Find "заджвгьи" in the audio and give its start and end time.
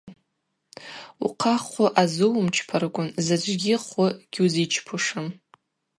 3.25-3.75